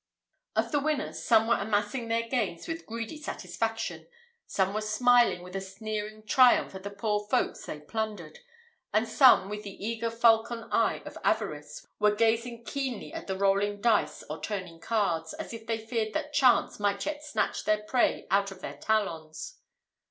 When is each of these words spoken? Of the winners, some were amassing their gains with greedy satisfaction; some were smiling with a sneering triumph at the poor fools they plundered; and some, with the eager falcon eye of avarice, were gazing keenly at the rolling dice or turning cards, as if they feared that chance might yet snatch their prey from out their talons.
Of 0.55 0.71
the 0.71 0.79
winners, 0.79 1.21
some 1.23 1.45
were 1.45 1.59
amassing 1.59 2.07
their 2.07 2.27
gains 2.27 2.67
with 2.67 2.87
greedy 2.87 3.21
satisfaction; 3.21 4.07
some 4.47 4.73
were 4.73 4.81
smiling 4.81 5.43
with 5.43 5.55
a 5.55 5.61
sneering 5.61 6.25
triumph 6.25 6.73
at 6.73 6.81
the 6.81 6.89
poor 6.89 7.27
fools 7.29 7.63
they 7.67 7.81
plundered; 7.81 8.39
and 8.91 9.07
some, 9.07 9.47
with 9.47 9.61
the 9.61 9.69
eager 9.75 10.09
falcon 10.09 10.63
eye 10.71 11.03
of 11.05 11.19
avarice, 11.23 11.85
were 11.99 12.15
gazing 12.15 12.65
keenly 12.65 13.13
at 13.13 13.27
the 13.27 13.37
rolling 13.37 13.79
dice 13.79 14.23
or 14.27 14.41
turning 14.41 14.79
cards, 14.79 15.35
as 15.35 15.53
if 15.53 15.67
they 15.67 15.77
feared 15.77 16.13
that 16.13 16.33
chance 16.33 16.79
might 16.79 17.05
yet 17.05 17.23
snatch 17.23 17.65
their 17.65 17.83
prey 17.83 18.25
from 18.27 18.37
out 18.39 18.47
their 18.59 18.77
talons. 18.77 19.59